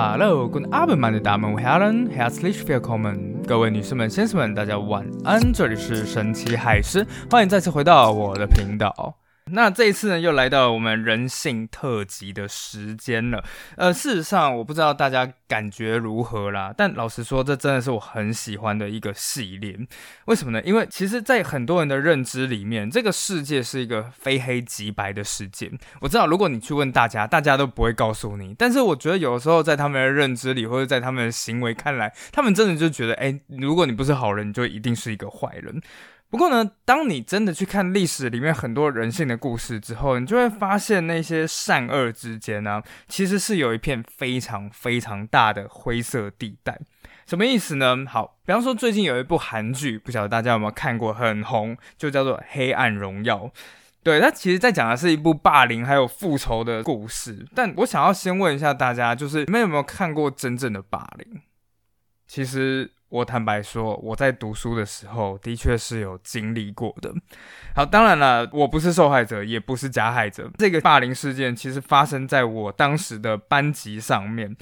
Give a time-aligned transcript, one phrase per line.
[0.00, 3.42] Hello, good afternoon, meine Damen und Herren, herzlich willkommen。
[3.48, 5.52] 各位女士们、先生们，大家晚安。
[5.52, 9.16] 这里是神奇海狮，欢迎再次回到我的频道。
[9.52, 13.44] 那这一次呢，又来到我们人性特辑的时间了。
[13.76, 16.72] 呃，事实上，我不知道大家感觉如何啦。
[16.76, 19.78] 但老实说，这真的是我很喜欢的一个系列。
[20.26, 20.62] 为什么呢？
[20.62, 25.70] 因为其实，在很多人的认知里面，这个世界是一个非黑即白的世界。
[26.00, 28.54] 我知道，如果你去问大家，大家都不会告诉你。
[28.58, 35.80] 但是，我觉得有时候在他们的认知里，或者在他们的行为看来，他们真的就觉得，哎，如果你不是好人，你就一定是一个坏人。
[36.30, 46.78] 不过呢，当你真的去看历史里面很多人性的故事之后，你就会发现那些善恶之间呢，其实是有一片非常非常大的灰色地带。
[47.26, 47.96] 什么意思呢？
[48.06, 53.38] 好，比方说最近有一部韩剧，不晓得大家有没有看过，很红，就叫做《黑暗荣耀》。
[54.02, 57.46] 对，它其实在讲的是一部霸凌还有复仇的故事。
[57.54, 61.40] 但我想要先问一下大家，就是你们有没有看过真正的霸凌？
[62.28, 62.92] 其实。
[63.10, 67.10] 我坦白说，我在读书的时候的确是有经历过的。
[67.74, 70.50] 好，当然了，我不是受害者，也不是加害者。
[70.58, 74.54] 这个霸凌事件其实发生在我当时的班级上面。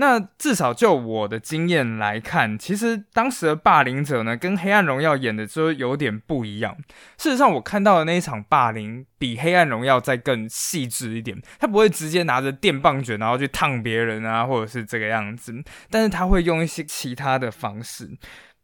[0.00, 6.74] 那至少就我的经验来看，其实当时的霸凌者呢，跟《黑暗荣耀》演的就有点不一样。
[7.18, 11.38] 事实上，我看到的那一场霸凌比《黑暗荣耀》再更细致一点。
[11.58, 15.54] 他不会直接拿着电棒卷然后去烫别人啊，或者是这个样子，
[15.90, 18.08] 但是他会用一些其他的方式，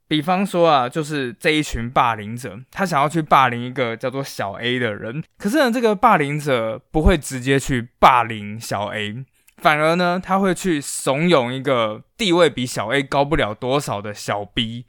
[0.08, 9.26] 比方说啊，就是这一群霸凌者，他想要去霸凌一个叫做小 A 的人，可是呢，这个霸凌者不会直接去霸凌小 A。
[9.56, 14.84] 反而呢，他会去怂恿一个地位比小 A 高不了多少的小 B。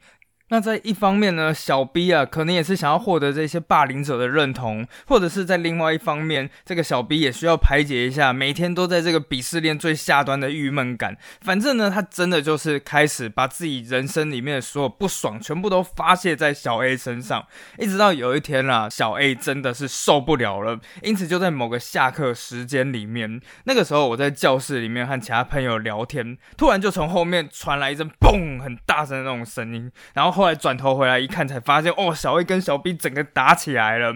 [0.50, 11.18] 那在一方面呢，小 B 啊，可能也是想要获得这些霸凌者的认同，或者是在另外一方面，这个小 B 也需要排解一下每天都在这个鄙视链最下端的郁闷感。
[11.42, 17.46] 反正呢，他真的就是开始把自己人生里面的所有不爽全部都发泄在小 A 身上，
[17.76, 30.37] 一直到有一天啦，小 A 真的是受不了了，因此就在某个下课时间里面，那个时候我在教室里面和其他朋友聊天，突然就从后面传来一阵嘣很大声的那种声音，然后。
[30.38, 34.14] 后来转头回来一看，才发现哦，小 A 跟小 B 整个打起来了。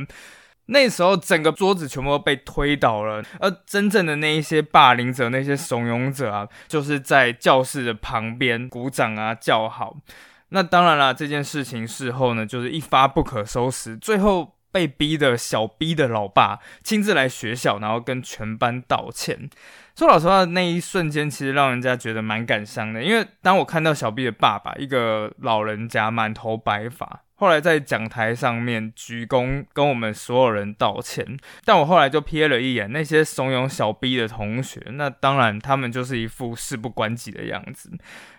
[0.67, 9.97] 那时候整个桌子全部都被推倒了，而真正的那一些霸凌者、那些怂恿者啊，就是在教室的旁边鼓掌啊叫好。
[10.51, 19.49] 那当然了，这件事情事后呢，就是一发不可收拾，最后被逼的小 B 的老爸亲自来学校，然后跟全班道歉。
[19.95, 31.27] 说老实话，那一瞬间其实让人家觉得蛮感伤的，因为当我看到小 B 的爸爸，一个老人家，满头白发，后来在讲台上面鞠躬跟我们所有人道歉，
[31.65, 37.91] 但我后来就瞥了一眼那些怂恿小 B 的同学，那当然他们就是一副事不关己的样子。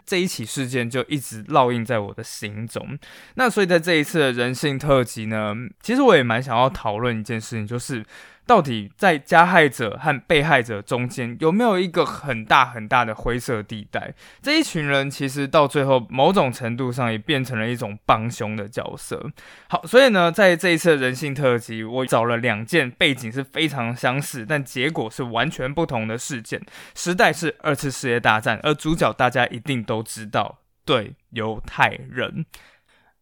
[0.05, 2.97] 这一起事件就一直烙印在我的心中。
[3.35, 8.01] 那所以在这一次的人性特辑呢，其实我也蛮想要讨论一件事情，就是。
[8.45, 14.13] 到底在加害者和被害者中间有没有一个很大很大的灰色地带？
[14.41, 19.31] 这一群人其实到最后某种程度上也变成了一种帮凶的角色。
[19.69, 26.61] 好，所以呢，在这一次人性特辑，我找了两件背景是非常相似，但结果是完全不同的事件。
[26.95, 32.45] 时代是二次世界大战，而主角大家一定都知道，对，犹太人。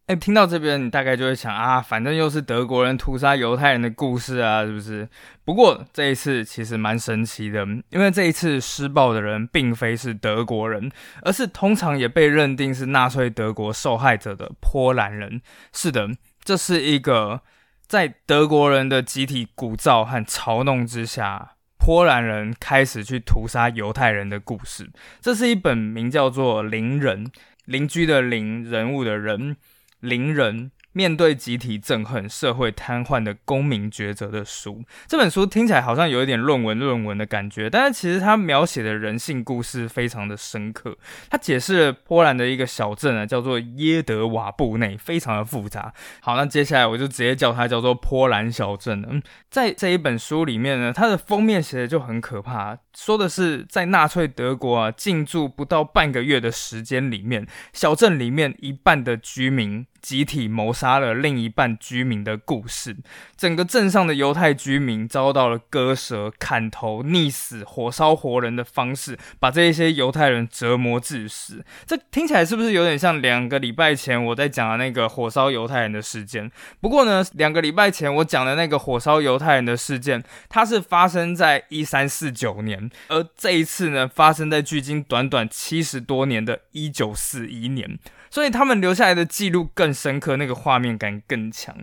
[0.06, 5.08] 哎，听到这边，你大概就会想啊，反正又是德国人屠杀犹太人的故事啊，是不是？
[5.44, 10.90] 不过这一次其实蛮神奇的，因为这一次施暴的人并非是德国人，
[11.22, 15.40] 而是通常也被认定是纳粹德国受害者的波兰人。
[15.72, 16.10] 是的，
[16.42, 17.40] 这是一个
[17.86, 24.90] 在德国人的集体鼓噪和嘲弄之下，波兰人开始去屠杀犹太人的故事。
[25.20, 27.24] 这是一本名叫做《邻人》，
[27.66, 29.56] 邻居的邻，人物的人。
[30.02, 40.98] 邻人面对集体憎恨、社会瘫痪的公民抉择的书，这本书听起来好像有一点论文论文的感觉，但是其实它描写的人性故事非常的深刻。
[41.30, 45.94] 它解释了波兰的一个小镇啊，叫做耶德瓦布内，非常的复杂。
[46.20, 59.86] 好，那接下来我就直接叫它叫做波兰小镇嗯，在这一本书里面呢，它的封面写的就很可怕，说的是在纳粹德国啊进驻不到半个月的时间里面，小镇里面一半的居民。
[60.02, 62.96] 集体谋杀了另一半居民的故事。
[63.36, 71.64] 整个镇上的犹太居民遭到了割舌、砍头、溺死、火烧活人的方式，把这一些犹太人折磨致死。
[71.86, 76.50] 这听起来是不是有点像两个礼拜前我在讲的那个火烧犹太人的事件？
[76.80, 87.98] 不过呢，两个礼拜前我讲的那个火烧犹太人的事件，它是发生在一三四九年，而这一次呢，发生在距今短短七十多年的一九四一年。
[88.30, 91.76] 所以他们留下来的记录更深刻，那个画面感更强。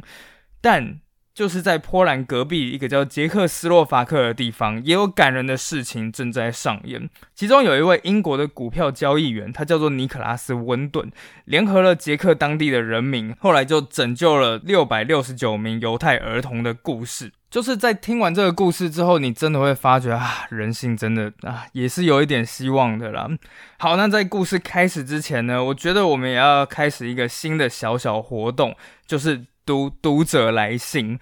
[0.62, 1.00] 但
[1.40, 7.10] 就是在波兰隔壁一个叫捷克斯洛伐克的地方，也有感人的事情正在上演。
[7.34, 11.10] 其中有一位英国的股票交易员，他叫做尼可拉斯温顿，
[11.46, 17.32] 联合了捷克当地的人民，后来就拯救了六百六十九名犹太儿童的故事。
[17.50, 23.30] 就是在听完这个故事之后，你真的会发觉啊，人性真的啊，也是有一点希望的啦。
[23.78, 28.76] 好，那在故事开始之前呢，我觉得我们也要开始一个新的小小活动，
[29.08, 31.20] 就是读读者来信。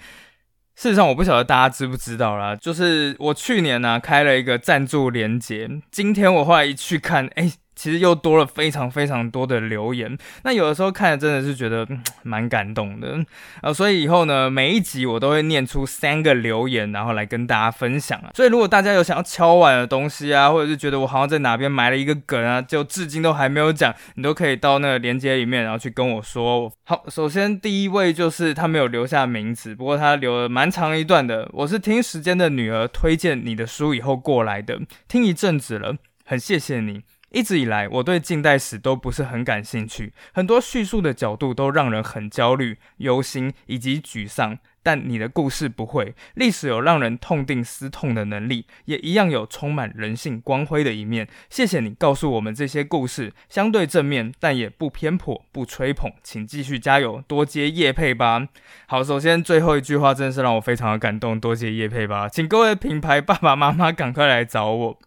[0.74, 7.52] 事实上，我不晓得大家知不知道啦，就是我去年呢开了一个赞助连接，今天我后来一去看，哎。
[7.78, 11.88] 其实又多了非常非常多的留言，那有的时候看着真的是觉得
[12.24, 13.24] 蛮感动的，
[13.62, 18.32] 呃，所以以后呢，每一集我都会念出三个留言，然后来跟大家分享啊。
[18.34, 26.72] 所以如果大家有想要敲碗的东西啊，或者是觉得我好像在哪边埋了一个梗啊，就至今都还没有讲，你都可以到那个链接里面，然后去跟我说。
[26.84, 31.48] 好，首先第一位就是他没有留下名字，不过他留了蛮长一段的。
[31.54, 35.96] 我是听时间的女儿推荐你的书以后过来的，听一阵子了，
[36.26, 37.04] 很谢谢你。
[37.38, 44.58] 一直以来，我对近代史都不是很感兴趣，很多叙述的角度都让人很焦虑、忧心以及沮丧。
[44.82, 51.28] 但你的故事不会，历史有让人痛定思痛的能力，也一样有充满人性光辉的一面。
[51.48, 58.48] 谢谢你告诉我们这些故事，相对正面，但也不偏颇、不吹捧，请继续加油，多接叶配吧。
[58.88, 65.00] 好，首先最后一句话真的是让我非常的感动，多接叶配吧，请各位品牌爸爸妈妈赶快来找我。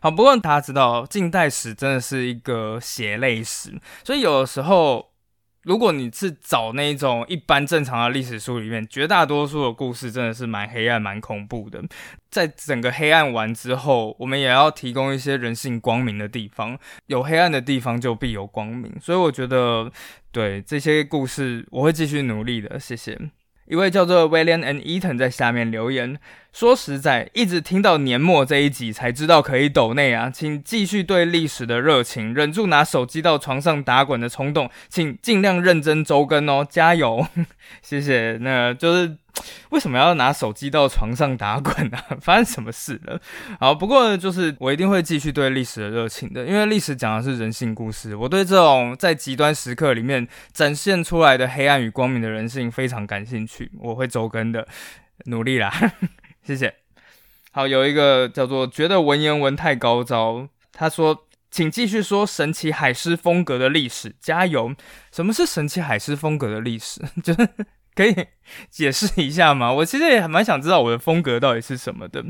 [0.00, 5.12] 好，不过大家知道，近代史真的是一个血泪史，所以有的时候，
[5.62, 11.82] 如果你是找那种一般正常的历史书里面，绝大多数的故事真的是蛮黑暗、蛮恐怖的。
[12.30, 16.78] 在整个黑暗完之后，我们也要提供一些人性光明的地方。
[17.06, 18.92] 有黑暗的地方，就必有光明。
[19.00, 19.90] 所以我觉得，
[20.30, 22.78] 对这些故事，我会继续努力的。
[22.78, 23.18] 谢谢。
[23.66, 26.18] 一位叫做 William and Eaton 在下面留言
[26.52, 37.26] 说：“实在，一直听到年末这一集才知道可以抖内啊，请继续对历史的热情，忍住拿手机到床上打滚的冲动，请尽量认真周更哦，加油！
[37.82, 38.38] 谢谢。
[38.40, 39.16] 那就是。”
[39.70, 41.98] 为什么要拿手机到床上打滚呢？
[42.20, 43.20] 发生什么事了？
[43.60, 48.14] 好，不过就是我一定会继续对历史的热情的，因为历史讲的是人性故事。
[48.16, 53.70] 我对这种在极端时刻里面展现出来的黑暗与光明的人性非常感兴趣。
[53.80, 54.66] 我会周更的，
[55.26, 55.72] 努力啦，
[56.42, 56.74] 谢谢。
[57.52, 64.74] 好，有一个叫做觉得文言文太高招，他说，请继续说神奇海狮风格的历史，加油。
[65.10, 67.02] 什么是神奇海狮风格的历史？
[67.22, 67.48] 就是。
[67.96, 68.14] 可以
[68.70, 69.72] 解释一下吗？
[69.72, 72.24] 我其实也蛮想知道我的风格到底是什么的。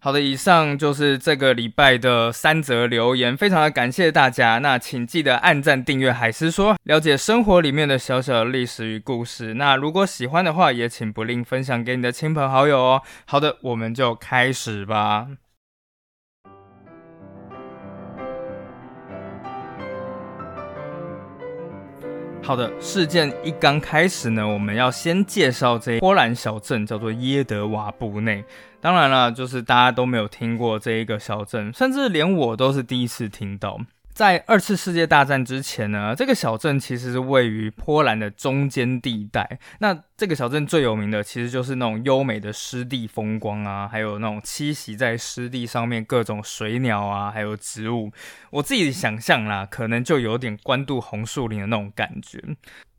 [0.00, 4.58] 好的，以上就是这个礼拜的三则留言，非常的感谢大家。
[4.58, 9.54] 那请记得按赞、订阅海思说，了解生活里面的小小历史与故事。
[9.54, 13.02] 那如果喜欢的话，也请不吝分享给你的亲朋好友哦。
[13.24, 15.28] 好的，我们就开始吧。
[22.44, 28.44] 好的，事件一刚开始呢，我们要先介绍这波兰小镇，叫做耶德瓦布内。
[28.82, 33.80] 当然了，就是大家都没有听过这一个小镇，甚至连我都是第一次听到。
[34.14, 39.58] 在二次世界大战之前呢，这个小镇其实是位于波兰的中间地带。
[39.80, 48.12] 那这个小镇最有名的，其实就是那种优美的湿地风光啊，还有那种栖息在湿地上面各种水鸟啊，还有植物。
[48.50, 52.40] 我自己想象啦，可能就有点关渡红树林的那种感觉。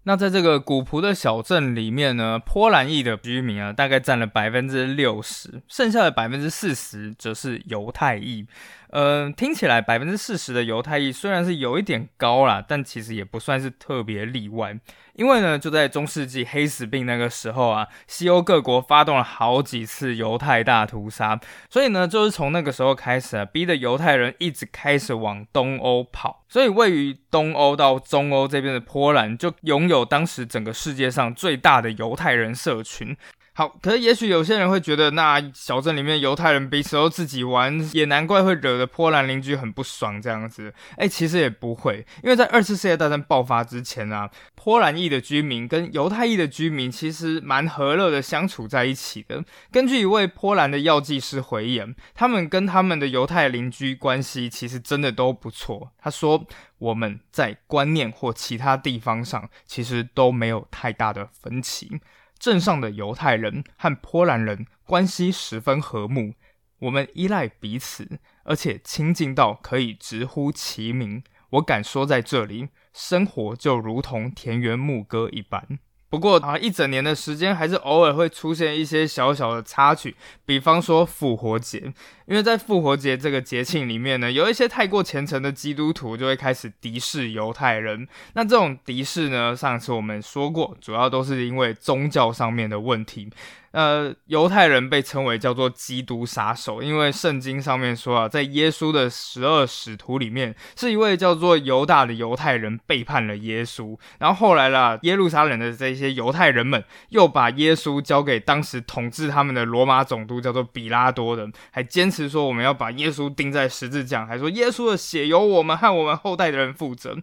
[0.07, 8.45] 那在这个古朴的小镇里面呢，波兰裔的居民啊，大概占了百分之六十，剩下的百分之四十则是犹太裔。
[8.89, 14.77] 嗯，听起来百分之四十的犹太裔虽然是有一点高啦，但其实也不算是特别例外。
[15.13, 21.39] 因为呢，就在中世纪黑死病那个时候啊，西欧各国发动了好几次犹太大屠杀，
[21.69, 26.43] 所以呢，就是从那个时候开始啊，逼得犹太人一直开始往东欧跑。
[26.49, 33.15] 所以位于东欧到中欧这边的波兰，就拥有当时整个世界上最大的犹太人社群。
[33.57, 40.73] 好，可是也许有些人会觉得，那小镇里面犹太人彼此都自己玩，也难怪会惹得波兰邻居很不爽这样子。
[40.97, 49.41] 哎，其实也不会，因为在二次世界大战爆发之前啊，波兰裔的居民跟犹太裔的居民其实蛮和乐的相处在一起的。
[49.71, 55.93] 根据一位波兰的药剂师回言，他们跟他们的犹太邻居关系其实真的都不错。
[55.97, 56.45] 他说，
[56.77, 62.01] 我们在观念或其他地方上其实都没有太大的分歧。
[62.37, 66.33] 镇上的犹太人和波兰人关系十分和睦，
[66.79, 71.23] 我们依赖彼此，而且亲近到可以直呼其名。
[71.51, 75.79] 我敢说，在这里生活就如同田园牧歌一般。
[76.09, 81.93] 不过啊，一整年的时间还是偶尔会出现一些小小的插曲，比方说复活节。
[82.27, 88.07] 因为在复活节这个节庆里面呢，有一些太过虔诚的基督徒就会开始敌视犹太人。
[88.33, 93.29] 那这种敌视呢，上次我们说过，主要都是因为宗教上面的问题。
[93.75, 103.99] 呃，犹太人被称为叫做基督杀手，因为圣经上面说啊，在耶稣的十二使徒里面，是一位叫做犹大的犹太人背叛了耶稣。
[104.17, 117.17] 然后后来啦，耶路撒冷的这些犹太人们又把耶稣交给当时统治他们的罗马总督叫做比拉多的，还坚持说我们要把耶稣钉在十字架，还说耶稣的血由我们和我们后代的人负责。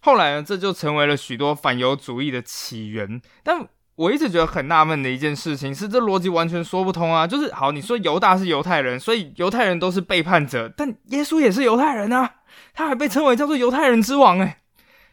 [0.00, 3.20] 后来呢，这就成为了许多反犹主义的起源。
[3.44, 7.26] 但我一直觉得很纳闷的一件事情是，这逻辑完全说不通啊！
[7.26, 12.30] 就是好，你说犹大是犹太人，所以犹太人都是背叛者，但耶稣也是犹太人啊，
[12.74, 14.58] 他还被称为叫做犹太人之王诶，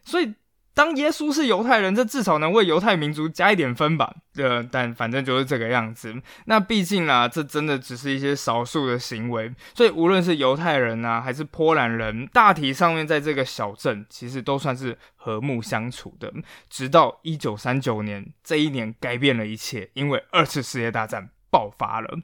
[0.03, 0.33] 所以。
[0.79, 4.15] 当耶稣是犹太人，这至少能为犹太民族加一点分吧？
[4.38, 6.15] 呃，但反正就是这个样子。
[6.45, 16.31] 那毕竟啊，这真的只是一些少数的行为，所以无论是犹太人啊，还是波兰人，大体上面在这个小镇其实都算是和睦相处的。
[16.69, 22.19] 直到一九三九年，这一年改变了一切，因为二次世界大战爆发了。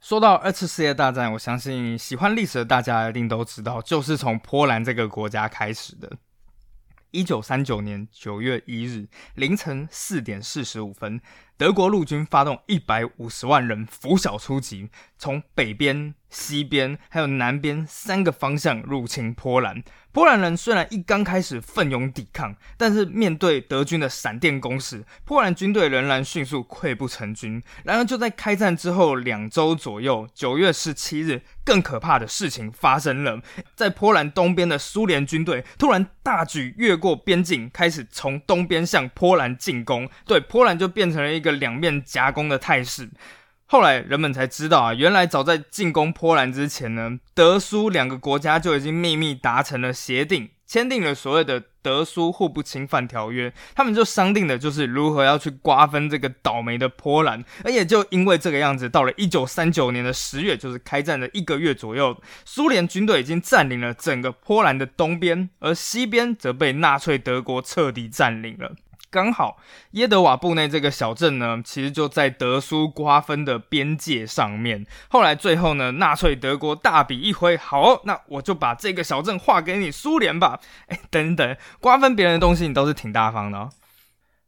[0.00, 6.10] 说到二次世界大战，我相信喜欢历史的大家一定都知道，就是从波兰这个国家开始的。
[7.14, 9.06] 一九三九年九月一日
[9.36, 11.20] 凌晨四点四十五分，
[11.56, 16.14] 德国陆军发动一百五十万人拂晓出击，从北边。
[16.34, 19.84] 西边还有南边三个方向入侵波兰。
[20.10, 27.62] 波兰人虽然一刚开始奋勇抵抗，但是面对德军的闪电攻势，波兰军队仍然迅速溃不成军。
[27.84, 33.40] 然而就在开战之后两周左右，九月十七日，更可怕的事情发生了。
[33.76, 40.08] 在波兰东边的苏联军队突然大举越过边境，开始从东边向波兰进攻。
[40.26, 43.10] 对，波兰就变成了一一个两面夹攻的态势。
[43.66, 53.52] 后来人们才知道啊，原来早在进攻波兰之前呢，德苏两个国家就已经秘密达成了协定，签订了所谓的德苏互不侵犯条约。
[53.74, 57.44] 他们就商定的就是如何要去瓜分这个倒霉的波兰。
[57.64, 68.72] 而也就因为这个样子，到了一九三九年的十月，就是开战的一个月左右，苏联军队已经占领了整个波兰的东边，而西边则被纳粹德国彻底占领了。
[69.14, 69.58] 刚好
[69.92, 74.84] 耶德瓦布内这个小镇呢，其实就在德苏瓜分的边界上面。
[75.08, 80.58] 后来最后呢，纳粹德国大笔一挥，好，那我就把这个小镇划给你苏联吧。
[80.88, 83.70] 哎，等等，瓜分别人的东西，你倒是挺大方的哦。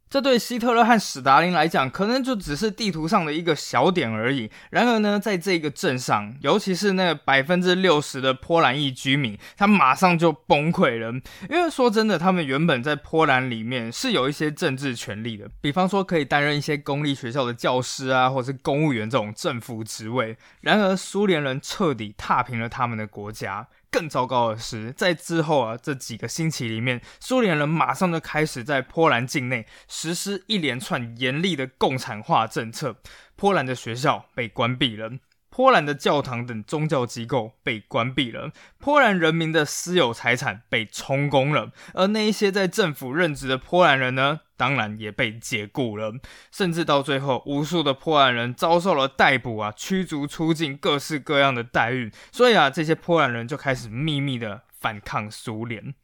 [0.09, 4.49] 这对希特勒和史达林来讲，可能就只是地图上的一个小点而已。
[4.69, 11.11] 然而呢，在这个镇上，尤其是那百分之六十的波兰裔居民，他马上就崩溃了。
[11.49, 20.37] 因为说真的，他们原本在波兰里面是有一些政治权利的，比方说可以担任一些公立学校的教师啊，或是公务员这种政府职位。
[20.61, 23.67] 然而，苏联人彻底踏平了他们的国家。
[23.89, 32.97] 更糟糕的是，在之后啊这几个星期里面，苏联人马上就开始在波兰境内实施一连串严厉的共产化政策。
[33.35, 35.11] 波兰的学校被关闭了，
[35.57, 44.41] 波兰的教堂等宗教机构被关闭了，波兰人民的私有财产被充公了，而那一些在政府任职的波兰人呢？
[44.55, 46.13] 当然也被解雇了，
[46.51, 52.11] 甚至到最后，无数的波兰人遭受了逮捕啊、驱逐出境，各式各样的待遇。
[52.31, 55.95] 所以啊，这些波兰人就开始秘密的反抗苏联。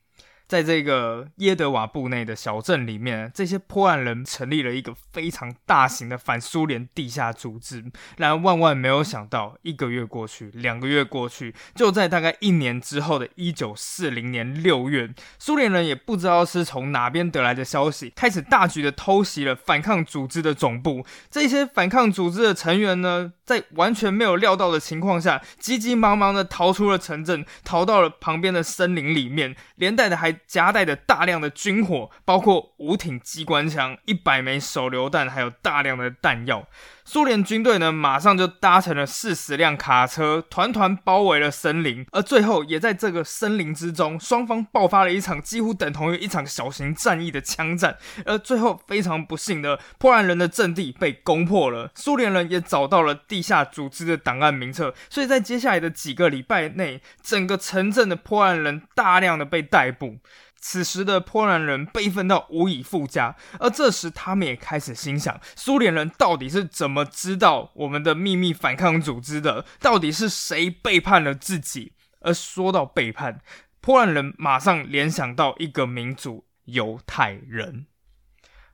[0.54, 7.84] 在这个耶德瓦布内的小镇里面，这些波兰人成立了一个非常大型的反苏联地下组织。
[8.18, 21.04] 然而，万万没有想到，一个月过去，两个月过去，就在大概一年之后的一九四零年六月，苏联人也不知道是从哪边得来的消息，开始大举的偷袭了反抗组织的总部。
[21.32, 30.40] 这些反抗组织的成员呢，在完全没有料到的情况下，急急忙忙的逃出了城镇，逃到了旁边的森林里面，连带的还。
[30.48, 36.68] 夹带着大量的军火，包括五挺机关枪、一百枚手榴弹，还有大量的弹药。
[37.06, 42.06] 苏联军队呢，马上就搭乘了四十辆卡车，团团包围了森林。
[42.12, 47.98] 而最后，也在这个森林之中，双方爆发了一场几乎等同于一场小型战役的枪战。
[48.26, 54.94] 而最后，非常不幸的，波兰人的阵地被攻破了，苏联人也找到了地下组织的档案名册。
[55.10, 60.18] 所以在接下来的几个礼拜内，整个城镇的波兰人大量的被逮捕。
[60.66, 69.66] 此时的波兰人悲愤到无以复加，而这时他们也开始心想：苏联人到底是怎么知道我们的秘密反抗组织的？
[69.82, 71.92] 到底是谁背叛了自己？
[72.22, 73.42] 而说到背叛，
[73.82, 77.88] 波兰人马上联想到一个民族——犹太人。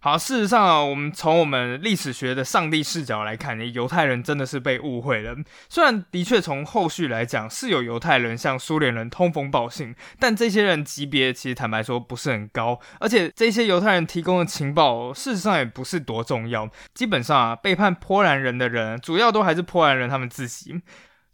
[0.02, 5.36] 好，事实上啊，我们从我们历史学的上帝视角来看，犹太人真的是被误会了。
[5.68, 16.70] 虽然的确从后续来讲是有犹太人向苏联人通风报信，但这些人级别其实坦白说不是很高，而且这些犹太人提供的情报事实上也不是多重要。
[16.94, 20.82] 基本上啊，背叛波兰人的人，主要都还是波兰人他们自己。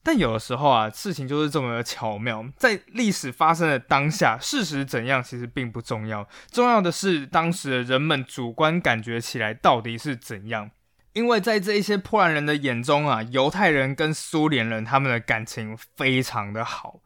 [0.06, 10.70] 但有的时候啊，事情就是这么的巧妙，在历史发生的当下，事实怎样其实并不重要，重要的是当时的人们主观感觉起来到底是怎样。
[11.14, 17.00] 因为在这一些波兰人的眼中啊，犹太人跟苏联人他们的感情非常的好。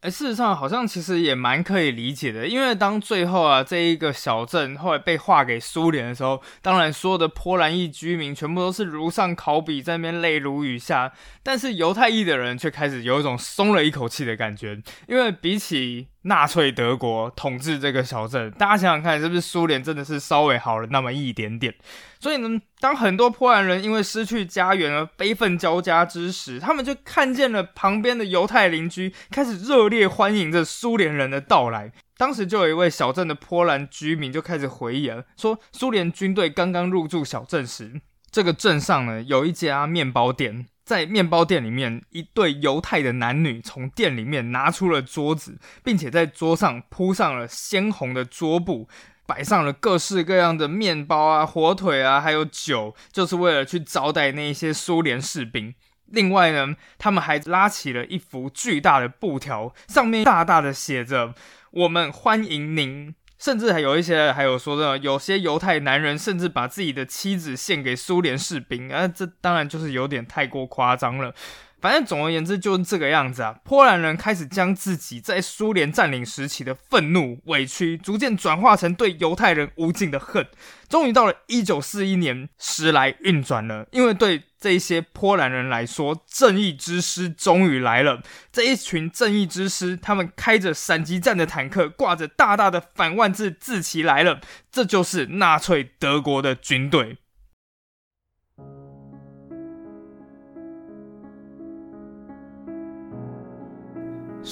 [0.00, 16.08] 哎，事实上好像其实也蛮可以理解的，因为当最后啊这一个小镇后来被划给苏联的时候，当然所有的波兰裔居民全部都是如上考比，在那边泪如雨下，但是犹太裔的人却开始有一种松了一口气的感觉，因为比起。
[16.24, 21.74] 纳粹德国统治这个小镇，大家想想看，是不是苏联真的是稍微好了那么一点点？
[22.20, 31.90] 所以呢，当很多波兰人因为失去家园而悲愤交加之时，他们就看见了旁边的犹太邻居开始热烈欢迎着苏联人的到来。
[32.18, 40.66] 当时就有一位小镇的波兰居民就开始回忆了，说苏联军队刚刚入驻小镇时，这个镇上呢有一家面包店。
[40.82, 48.88] 在面包店里面，一对犹太的男女从店里面拿出了桌子，并且在桌上铺上了鲜红的桌布，
[49.30, 55.72] 摆上了各式各样的面包啊、火腿啊，还有酒，就是为了去招待那些苏联士兵。
[56.06, 61.32] 另外呢，他们还拉起了一幅巨大的布条，上面大大的写着
[61.70, 71.32] ：“我们欢迎您。”甚至还有一些，还有说的，有些犹太男人甚至把自己的妻子献给苏联士兵，啊，这当然就是有点太过夸张了。
[71.80, 73.56] 反正总而言之就是这个样子啊。
[73.64, 80.46] 波兰人开始将自己在苏联占领时期的愤怒、委屈，逐渐转化成对犹太人无尽的恨。
[80.88, 83.86] 终于到了一九四一年，时来运转了。
[83.92, 88.20] 因为对这些波兰人来说，正义之师终于来了。
[88.52, 94.40] 这一群正义之师，他们开着闪击战的坦克，挂着大大的反万字字旗来了。
[94.72, 97.18] 这就是纳粹德国的军队。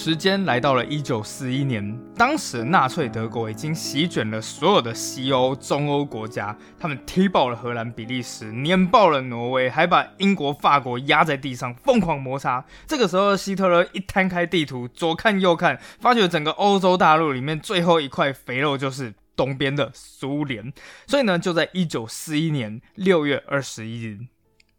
[0.00, 12.64] 时间来到了一九四一年，当时纳粹德国已经席卷了所有的西欧、中欧国家，他们踢爆了荷兰、比利时，碾爆了挪威，还把英国、法国压在地上疯狂摩擦。
[12.86, 20.72] 这个时候，希特勒一摊开地图，左看右看，发觉整个欧洲大陆里面最后一块肥肉就是东边的苏联。
[21.08, 24.20] 所以呢，就在一九四一年六月二十一日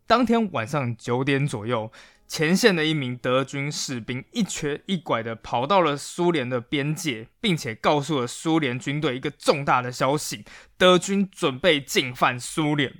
[0.07, 1.91] 当天晚上九点左右。
[2.29, 10.45] 前线的一名德军士兵一瘸一拐的跑到了苏联的边界，并且告诉了苏联军队一个重大的消息：
[10.77, 12.93] 德军准备进犯苏联。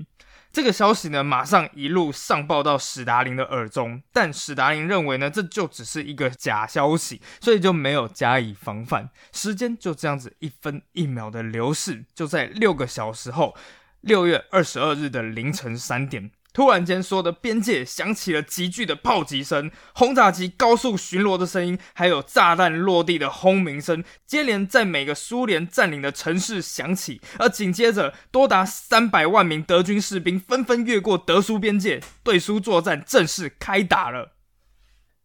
[0.51, 9.11] 这个消息呢，马上一路上报到史达林的耳中，但史达林认为呢，这就只是一个假消息，所以就没有加以防范。
[9.31, 13.55] 时间就这样子一分一秒的流逝，就在六个小时后，
[14.01, 16.31] 六月二十二日的凌晨三点。
[16.59, 27.21] 突然间，所有的边界响起了急剧的炮击声、轰炸机高速巡逻的声音，还有炸弹落地的轰鸣声，接连在每个苏联占领的城市响起。
[27.37, 34.33] 而紧接着，多达三百万名德军士兵纷纷越过德苏边界，对苏作战正式开打了。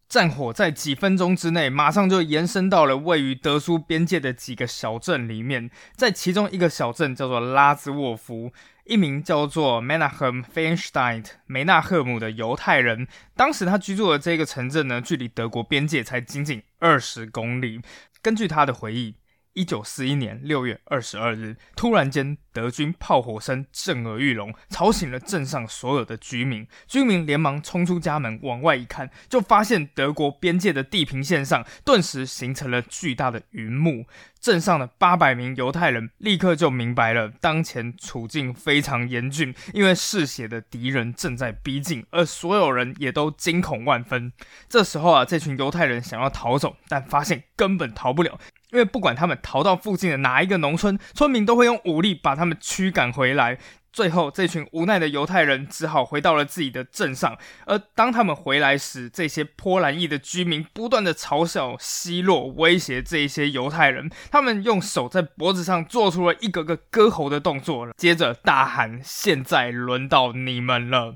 [0.07, 5.69] 战火在几分钟之内，马上就延伸到了位于德苏边界的几个小镇里面。
[5.97, 8.53] 在其中一个小镇叫做拉兹沃夫。
[8.85, 17.81] 一名叫做 Manahem Feinstein 梅纳赫姆的犹太人，当时他居住的这个城镇呢，距离德国边界才仅仅二十公里。
[18.21, 19.15] 根据他的回忆，
[19.55, 26.67] 一九四一年六月二十二日，突然间，德军炮火声震耳欲聋，吵醒了镇上所有的居民。
[26.87, 34.05] 居民连忙冲出家门，往外一看，就发现德国边界的地平线上顿时形成了巨大的云幕。
[34.41, 44.31] 镇上的八百名犹太人立刻就明白了，当前处境非常严峻，因为嗜血的敌人正在逼近，而所有人也都惊恐万分。
[44.69, 48.37] 这时候啊，这群犹太人想要逃走，但发现根本逃不了。
[48.71, 53.57] 因为不管他们逃到附近的哪一个农村，村民都会用武力把他们驱赶回来。
[53.93, 57.37] 最后，这群无奈的犹太人只好回到了自己的镇上。
[57.65, 64.11] 而当他们回来时，这些波兰裔的居民不断的嘲笑、奚落、威胁这一些犹太人。
[64.29, 71.15] 他们用手在脖子上做出了一个个割喉的动作，接着大喊：“现在轮到你们了！”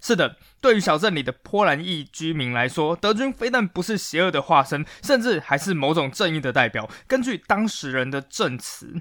[0.00, 0.36] 是的。
[0.60, 6.88] 对于小镇里的波兰裔居民来说，德军非但不是邪恶的化身，甚至还是某种正义的代表。
[7.06, 9.00] 根据当事人的证词，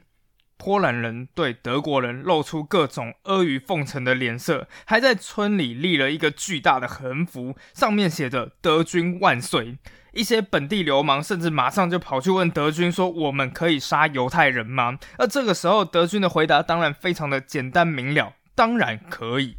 [0.58, 9.78] 波兰人对德国人露出各种阿谀奉承的脸色，还在村里立了一个巨大的横幅，上面写着“德军万岁”。
[10.12, 19.56] 一些本地流氓甚至马上就跑去问德军说：“我们可以杀犹太人吗？”而这个时候，德军的回答当然非常的简单明了：“当然可以。”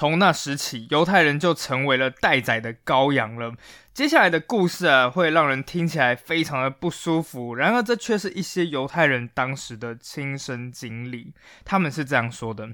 [0.00, 3.52] 从那时起，犹太人就成为了待宰的羔羊了。
[3.92, 7.54] 接下来的故事啊，会让人听起来非常的不舒服。
[7.54, 11.34] 然而，这却是一些犹太人当时的亲身经历。
[11.66, 12.70] 他们是这样说的：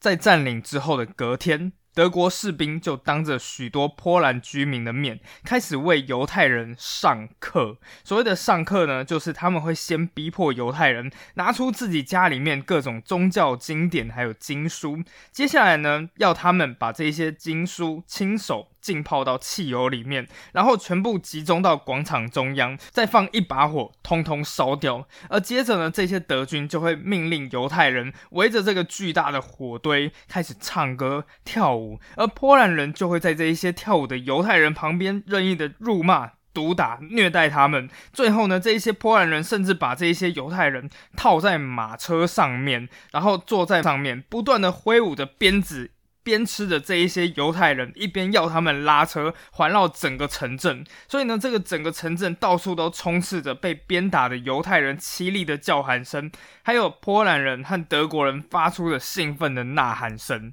[0.00, 1.72] 在占领之后的隔天。
[1.92, 7.78] 德国士兵就当着许多波兰居民的面，开始为犹太人上课。
[8.04, 18.69] 所谓的上课呢，就是他们会先逼迫犹太人拿出自己家里面各种宗教经典还有经书，接下来呢，要他们把这些经书亲手。
[18.80, 25.06] 浸泡到汽油里面，然后全部集中到广场中央，再放一把火，通通烧掉。
[25.28, 37.88] 而接着呢，这些德军就会命令犹太人围着这个巨大的火堆开始唱歌跳舞，而波兰人就会在这一些跳舞的犹太人旁边任意的辱骂、毒打、虐待他们。
[38.12, 45.90] 最后呢，这一些波兰人甚至把这一些犹太人套在马车上面，然后坐在上面，不断的挥舞着鞭子。
[46.22, 56.30] 边吃着这一些犹太人，一边要他们拉车环绕整个城镇，所以呢，这个整个城镇到处都充斥着被鞭打的犹太人凄厉的叫喊声，
[56.62, 60.52] 还有波兰人和德国人发出的兴奋的呐喊声。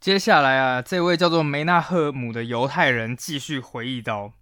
[0.00, 4.32] 接下来啊，这位叫做梅纳赫姆的犹太人继续回忆道：“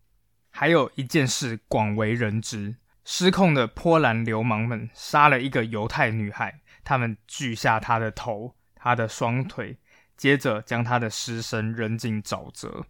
[0.51, 9.79] 还有一件事广为人知，失控的波兰流氓们杀了一个犹太女孩，他们锯下她的头，她的双腿。”
[10.19, 12.85] 接着将他的尸身扔进沼泽。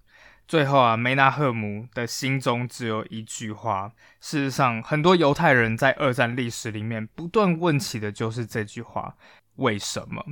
[0.49, 3.93] 最后啊，梅纳赫姆的心中只有一句话。
[4.19, 9.15] 事实上，很多犹太人在二战历史里面不断问起的就是这句话：
[9.57, 10.25] 为什么？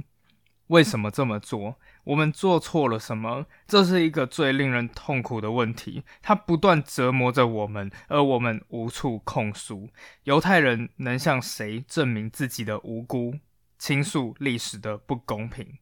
[0.68, 1.78] 为什么这么做？
[2.04, 3.44] 我们做错了什么？
[3.68, 6.02] 这是一个最令人痛苦的问题。
[6.22, 9.90] 它不断折磨着我们，而我们无处控诉。
[10.24, 13.34] 犹太人能向谁证明自己的无辜？
[13.78, 15.78] 倾诉历史的不公平？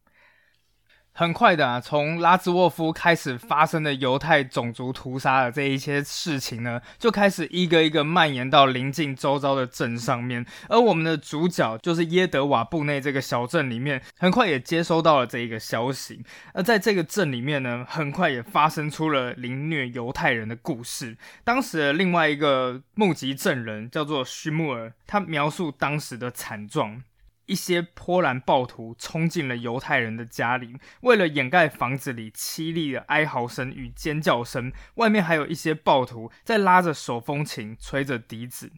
[1.17, 10.45] 很快的啊，从拉兹沃夫开始发生的犹太种族屠杀的这一些事情呢，就开始一个一个蔓延到临近周遭的镇上面。
[10.67, 16.21] 而我们的主角就是耶德瓦布内这个小镇里面，很快也接收到了这一个消息。
[16.53, 21.17] 而在这个镇里面呢，很快也发生出了凌虐犹太人的故事。
[21.45, 27.01] 当时的另外一个目击证人叫做须木尔，他描述当时的惨状。
[27.45, 38.71] 一些波兰暴徒冲进了犹太人的家里，为了掩盖房子里凄厉的哀嚎声与尖叫声，外面还有一些暴徒在拉着手风琴、吹着笛子。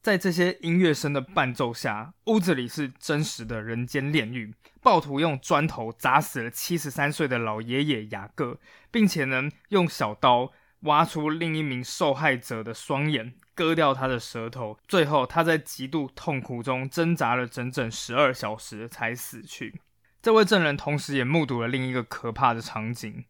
[0.00, 4.54] 在这些音乐声的伴奏下，屋子里是真实的人间炼狱。
[4.82, 13.32] 暴徒用砖头砸死了七十三岁的老爷爷雅各，并且呢，用小刀挖出另一名受害者的双眼。
[13.54, 19.80] 割掉他的舌头，最后他在极度痛苦中挣扎了整整十二小时才死去。
[20.20, 23.24] 这位证人同时也目睹了另一个可怕的场景。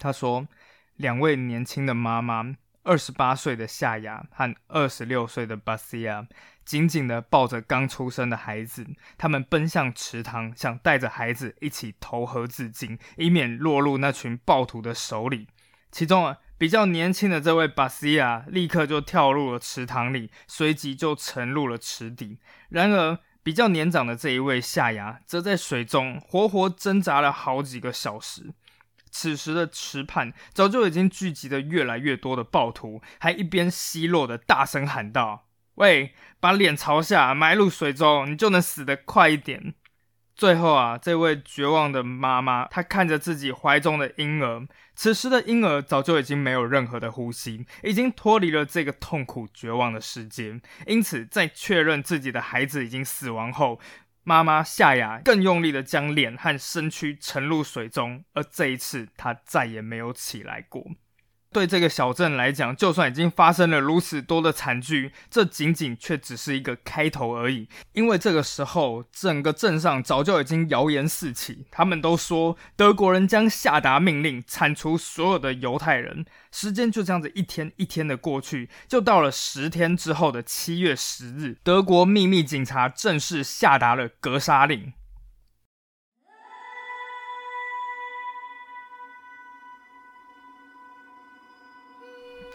[0.00, 0.48] 他说，
[0.96, 6.26] 两位年轻的妈妈，二十八岁的夏雅和二十六岁的巴西亚，
[6.64, 15.46] 紧紧地抱着刚出生的孩子，他们奔向池塘，想带着孩子一起投河自尽，以免落入那群暴徒的手里。
[15.92, 16.38] 其中啊。
[16.58, 22.38] 比较年轻的这位巴西亚立刻就跳入了池塘里，随即就沉入了池底。
[22.70, 28.54] 然而，比较年长的这一位夏牙则在水中活活挣扎了好几个小时。
[29.08, 39.74] 此时的池畔早就已经聚集了越来越多的暴徒，还一边奚落的大声喊道：“喂，把脸朝下，埋入水中，你就能死得快一点。
[40.34, 44.66] 最后啊，这位绝望的妈妈，她看着自己怀中的婴儿，
[44.96, 50.58] 此时的婴儿早就已经没有任何的呼吸，已经脱离了这个痛苦绝望的世界。
[50.86, 53.78] 因此，在确认自己的孩子已经死亡后，
[54.24, 60.84] 妈妈夏雅更用力的将脸和身躯沉入水中，而这一次，她再也没有起来过。
[61.56, 67.66] 对这个小镇来讲，就算已经发生了如此多的惨剧，这仅仅却只是一个开头而已。
[67.94, 76.26] 因为这个时候，整个镇上早就已经谣言四起，他们都说德国人将下达命令铲除所有的犹太人。
[76.52, 84.92] 时间就这样子一天一天的过去，就到了十天之后的七月十日，德国秘密警察正式下达了格杀令。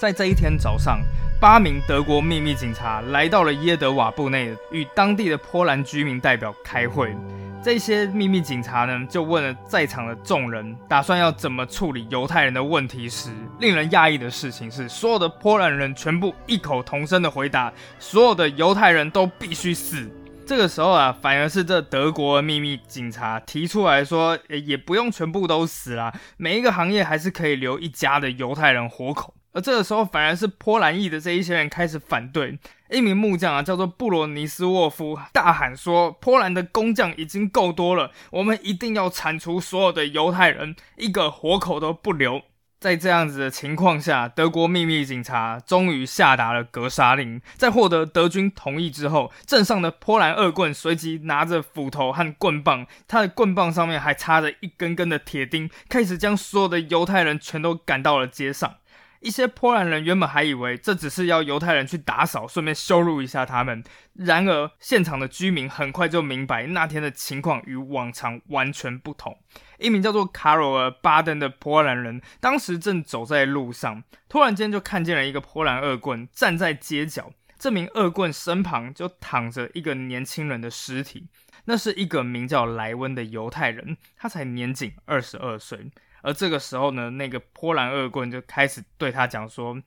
[0.01, 0.99] 在这一天早上，
[1.39, 7.15] 八名德国秘密警察来到了耶德瓦布内，与当地的波兰居民代表开会。
[7.63, 20.09] 这些秘密警察呢，就问了在场的众人，打算要怎么处理犹太人的问题时，令人讶异的事情是，所有的波兰人全部异口同声的回答：所有的犹太人都必须死。
[20.47, 24.35] 这个时候啊，反而是这德国秘密警察提出来说，
[24.65, 29.35] 也不用全部都死啦，每一个行业还是可以留一家的犹太人活口。
[29.53, 32.57] 而这个时候，反而是波兰裔的这一些人开始反对。
[32.89, 42.41] 一名木匠啊，叫做布罗尼斯沃夫，大喊说：“波兰的工匠已经够多了，我们一定要铲除所有的犹太人，一个活口都不留。”
[42.81, 47.39] 在这样子的情况下，德国秘密警察终于下达了格杀令。
[47.55, 58.77] 在获得德军同意之后，镇上的波兰恶棍随即拿着斧头和棍棒，他的棍棒上面还插着一根根的铁钉，开始将所有的犹太人全都赶到了街上。
[59.21, 63.83] 一些波兰人原本还以为这只是要犹太人去打扫，顺便羞辱一下他们。
[64.13, 69.37] 然而，现场的居民很快就明白那天的情况与往常完全不同。
[69.77, 77.31] 一名叫做卡罗尔·巴登的波兰人当时正走在路上，突然间就看见了一个波兰恶棍站在街角。
[77.59, 81.27] 这名恶棍身旁就躺着一个年轻人的尸体，
[81.65, 85.91] 那是一个名叫莱温的犹太人，他才年仅二十二岁。
[86.21, 89.81] 而这个时候呢，那个波兰恶棍就开始对他讲说：“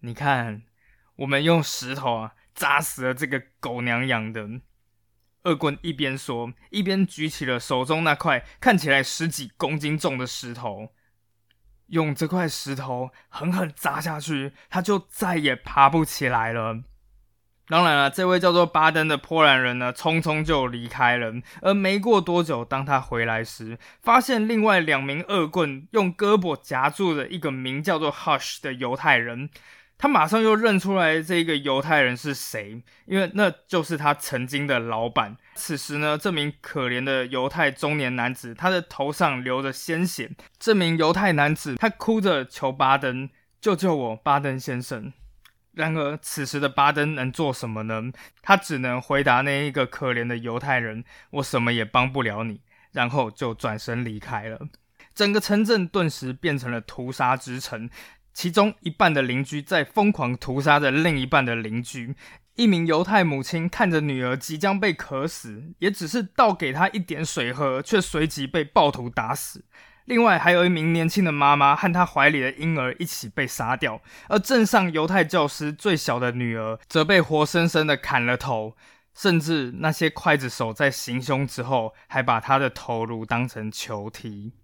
[0.00, 0.62] 你看，
[1.16, 4.60] 我们用石头啊砸死了这个狗娘养的。”
[5.44, 10.92] 恶棍一边说，一边举起了手中那块看起来十几公斤重的石头，
[11.86, 16.82] 用这块石头狠狠砸下去，他就再也爬不起来了。
[17.68, 21.34] 当然了，这位叫做巴登的波兰人呢，匆匆就离开了。
[21.60, 29.50] 而没过多久，当他回来时，发现另外两名恶棍用胳膊夹住了一个名叫做 Hush 的犹太人。
[30.00, 35.36] 他马上又认出来这个犹太人是谁，因为那就是他曾经的老板。
[35.56, 40.30] 此时呢，这名可怜的犹太中年男子，他的头上流着鲜血。
[40.58, 43.28] 这名犹太男子，他哭着求巴登
[43.60, 45.12] 救救我，巴登先生。
[45.78, 48.10] 然而，此时的巴登能做什么呢？
[48.42, 54.58] 他只能回答那一个可怜的犹太人：“我什么也帮不了你。”然后就转身离开了。
[55.14, 57.88] 整个城镇顿时变成了屠杀之城，
[58.34, 62.16] 其中一半的邻居在疯狂屠杀着另一半的邻居。
[62.56, 69.64] 一名犹太母亲看着女儿即将被渴死，也只是倒给她一点水喝，却随即被暴徒打死。
[70.08, 78.74] 另外还有一名年轻的妈妈和她怀里的婴儿一起被杀掉，而镇上犹太教师最小的女儿则被活生生的砍了头，
[79.14, 84.54] 甚至那些刽子手在行凶之后还把她的头颅当成球踢。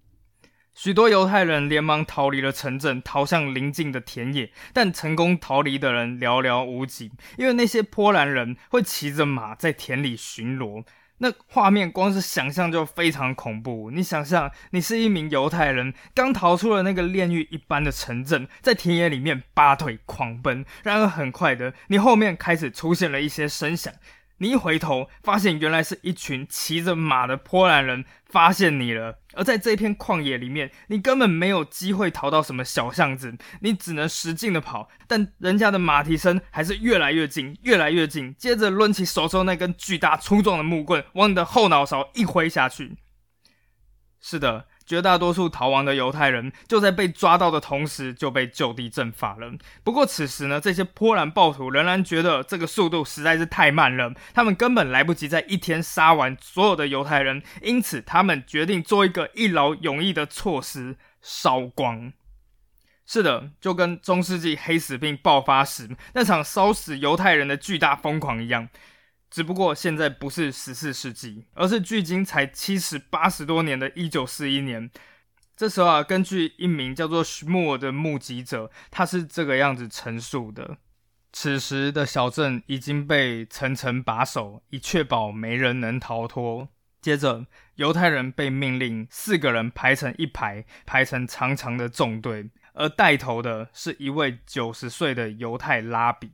[0.73, 10.85] 许多犹太人连忙逃离了城镇，逃向邻近的田野，但成功逃离的人寥寥无几，因为那些波兰人会骑着马在田里巡逻。
[11.19, 13.91] 那画面光是想象就非常恐怖。
[13.91, 20.65] 你想象，你是一名犹太人，刚逃出了那个炼狱一般的城镇，在田野里面拔腿狂奔。
[20.83, 23.93] 然而很快的，你后面开始出现了一些声响。
[24.45, 29.19] 你一回头，发现原来是一群骑着马的波兰人发现你了。
[29.33, 34.91] 而在这片旷野里面，你根本没有机会逃到什么小巷子，你只能使劲的跑。
[35.09, 38.35] 但人家的马蹄声还是越来越近，越来越近。
[38.37, 42.99] 接着抡起手中那根巨大粗壮的木棍，往你的后脑勺一挥下去。
[44.21, 44.67] 是的。
[44.87, 49.53] 绝大多数逃亡的犹太人就在被抓到的同时就被就地正法了。
[49.83, 62.13] 不过此时呢，这些波兰暴徒仍然觉得这个速度实在是太慢了，他们根本来不及在一天杀完所有的犹太人，因此他们决定做一个一劳永逸的措施——烧光。
[63.07, 68.69] 是的，就跟中世纪黑死病爆发时那场烧死犹太人的巨大疯狂一样。
[69.35, 74.89] 只不过现在不是十四世纪，而是距今才七十八十多年的一九四一年。
[75.57, 80.79] 这时候啊，根据一名叫做徐穆尔的目击者，他是这个样子陈述的：
[81.33, 86.69] 此时的小镇已经被层层把守，以确保没人能逃脱。
[87.01, 87.45] 接着，
[87.75, 96.31] 犹太人被命令四个人排成一排，排成长长的纵队，而带头的是一位九十岁的犹太拉比。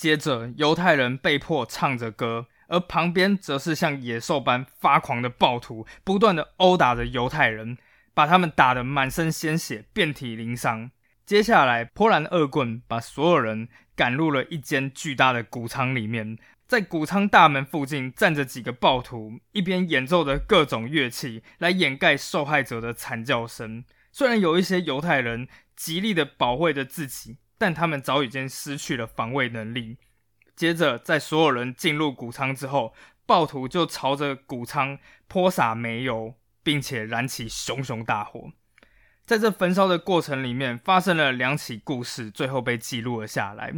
[0.00, 7.76] 接着，犹太人被迫唱着歌，而旁边则是像野兽般发狂的暴徒，不断的殴打着犹太人。
[8.14, 10.90] 把他们打得满身鲜血，遍体鳞伤。
[11.26, 23.84] 接下来，波兰恶棍把所有人赶入了一间巨大的谷仓里面，在谷仓大门附近站着几个暴徒，一边演奏着各种乐器来掩盖受害者的惨叫声。
[24.10, 29.98] 虽然有一些犹太人极力的保卫着自己，但他们早已经失去了防卫能力。
[30.56, 32.92] 接着，在所有人进入谷仓之后，
[33.24, 36.34] 暴徒就朝着谷仓泼洒煤油。
[36.62, 38.52] 并且燃起熊熊大火，
[39.24, 43.72] 在这焚烧的过程里面，发生了两起故事，最后被记录了下来。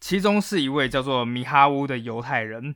[0.00, 2.74] 其中是一位叫做米哈乌的犹太人，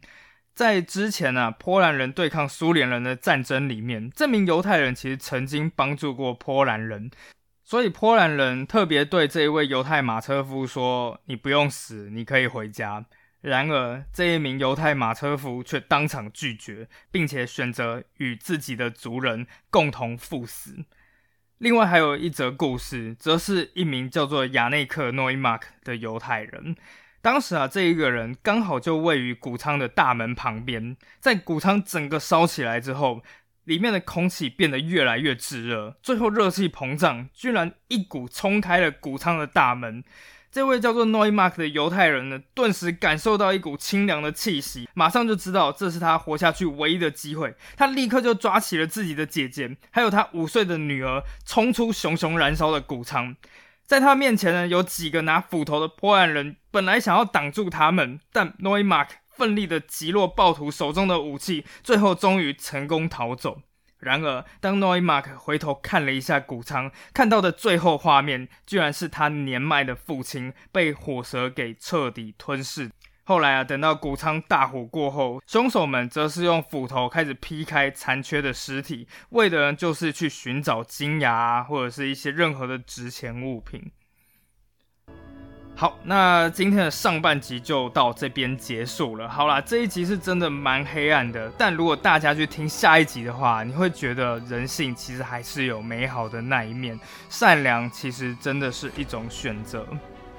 [0.54, 7.10] 在之前呢，波兰人对抗苏联人的战争里面，这名犹太人其实曾经帮助过波兰人，
[7.68, 13.04] 所以波兰人特别对这一位犹太马车夫说：“你不用死，你可以回家。”
[13.42, 20.76] 然而，这一名犹太马车夫却当场拒绝，并且选择与自己的族人共同赴死。
[21.58, 26.74] 另外，还有一则故事，则是一名叫做亚内克诺伊马克的犹太人。
[27.20, 30.96] 当时啊，这一个人刚好就位于谷仓的大门旁边。
[31.20, 33.22] 在谷仓整个烧起来之后，
[33.68, 40.02] 里面的空气变得越来越炙热，最后热气膨胀，居然一股冲开了谷仓的大门。
[40.50, 47.54] 这位叫做 Noymark 的犹太人呢，顿时感受到一股清凉的气息，马上就知道这是他活下去唯一的机会。
[47.76, 53.36] 他立刻就抓起了自己的姐姐，还有他五岁的女儿，冲出熊熊燃烧的谷仓。
[53.84, 63.62] 在他面前呢，有几个拿斧头的波兰人，本来想要挡住他们，但 Noymark 奋力的击落暴徒手中的武器，最后终于成功逃走。
[64.00, 72.90] 然而，当诺伊马克回头看了一下谷仓，看到的最后画面，居然是他年迈的父亲被火蛇给彻底吞噬。
[73.24, 83.90] 后来啊，等到谷仓大火过后，凶手们则是用斧头开始劈开残缺的尸体，为的就是去寻找金牙或者是一些任何的值钱物品。
[85.80, 89.28] 好，那今天的上半集就到这边结束了。
[89.28, 99.86] 好啦，这一集是真的蛮黑暗的，但如果大家去听下一集的话，你会觉得人性其实还是有美好的那一面，善良其实真的是一种选择。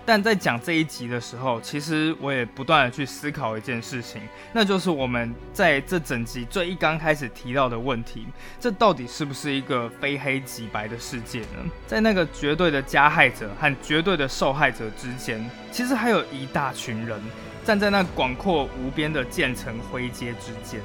[0.10, 4.20] 但在讲这一集的时候，其实我也不断的去思考一件事情，
[4.52, 8.26] 那就是我们在这整集最一刚开始提到的问题：
[8.60, 11.64] 这到底是不是一个非黑即白的世界呢？
[11.86, 17.22] 在那个绝对的加害者和绝对的受害者之间，其实还有一大群人
[17.64, 20.82] 站在那广阔无边的渐层灰阶之间，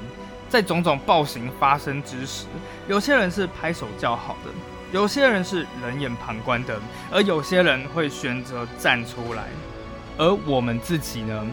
[0.47, 2.45] 在种种暴行发生之时，
[2.87, 4.51] 有些人是拍手叫好的。
[4.91, 6.79] 有些人是冷眼旁观的，
[7.11, 9.43] 而有些人会选择站出来。
[10.17, 11.47] 而我们自己呢？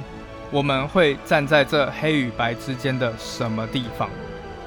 [0.50, 4.08] 我们会站在这黑与白之间的什么地方？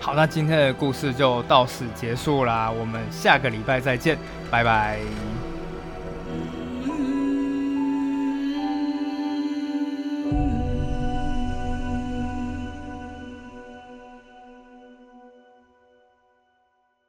[0.01, 4.17] 好，那今天的故事就到此结束啦，我们下个礼拜再见，
[4.49, 5.44] 拜拜。